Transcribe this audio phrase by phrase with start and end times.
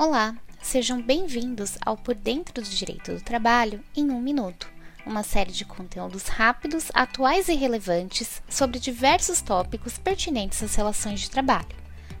[0.00, 0.32] Olá,
[0.62, 4.70] sejam bem-vindos ao Por Dentro do Direito do Trabalho em um Minuto,
[5.04, 11.28] uma série de conteúdos rápidos, atuais e relevantes sobre diversos tópicos pertinentes às relações de
[11.28, 11.66] trabalho.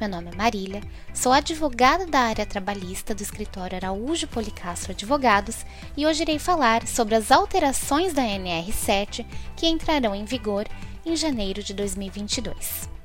[0.00, 0.82] Meu nome é Marília,
[1.14, 5.64] sou advogada da área trabalhista do escritório Araújo Policastro Advogados
[5.96, 10.66] e hoje irei falar sobre as alterações da NR7 que entrarão em vigor
[11.06, 12.99] em janeiro de 2022.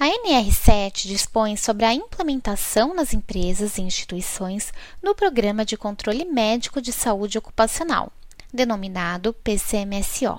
[0.00, 6.80] A NR7 dispõe sobre a implementação nas empresas e instituições do Programa de Controle Médico
[6.80, 8.12] de Saúde Ocupacional,
[8.54, 10.38] denominado PCMSO.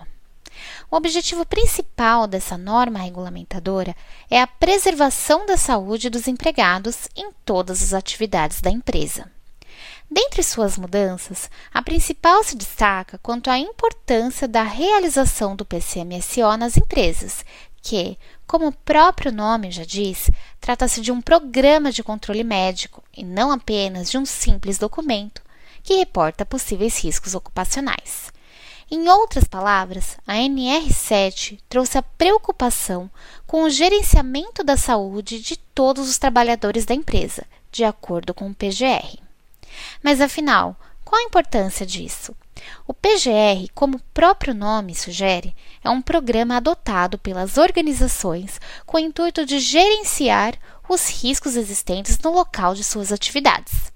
[0.90, 3.94] O objetivo principal dessa norma regulamentadora
[4.32, 9.30] é a preservação da saúde dos empregados em todas as atividades da empresa.
[10.10, 16.77] Dentre suas mudanças, a principal se destaca quanto à importância da realização do PCMSO nas
[16.77, 17.44] empresas,
[17.82, 18.18] que,
[18.49, 20.27] como o próprio nome já diz,
[20.60, 25.43] trata-se de um programa de controle médico e não apenas de um simples documento
[25.84, 28.34] que reporta possíveis riscos ocupacionais.
[28.90, 33.07] Em outras palavras, a NR7 trouxe a preocupação
[33.46, 38.55] com o gerenciamento da saúde de todos os trabalhadores da empresa, de acordo com o
[38.55, 39.20] PGR.
[40.02, 42.35] Mas afinal, qual a importância disso?
[42.88, 48.99] O PGR, como o próprio nome sugere, é um programa adotado pelas organizações com o
[48.99, 50.55] intuito de gerenciar
[50.87, 53.91] os riscos existentes no local de suas atividades.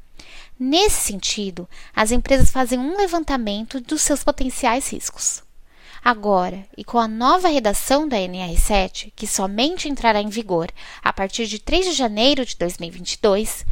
[0.59, 5.43] Nesse sentido, as empresas fazem um levantamento dos seus potenciais riscos.
[6.03, 10.69] Agora, e com a nova redação da NR7, que somente entrará em vigor
[11.01, 13.65] a partir de 3 de janeiro de 2022,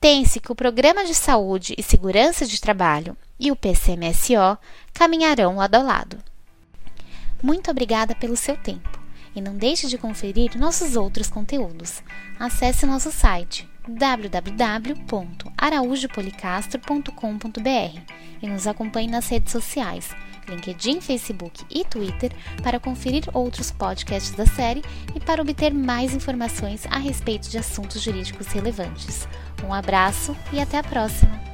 [0.00, 4.56] tem-se que o Programa de Saúde e Segurança de Trabalho e o PCMSO
[4.94, 6.18] caminharão lado a lado.
[7.42, 8.98] Muito obrigada pelo seu tempo
[9.36, 12.02] e não deixe de conferir nossos outros conteúdos.
[12.38, 13.68] Acesse nosso site
[15.60, 18.00] www.araújopolicastro.com.br
[18.42, 20.08] e nos acompanhe nas redes sociais
[20.48, 22.32] LinkedIn, Facebook e Twitter
[22.62, 24.82] para conferir outros podcasts da série
[25.14, 29.28] e para obter mais informações a respeito de assuntos jurídicos relevantes.
[29.64, 31.49] Um abraço e até a próxima!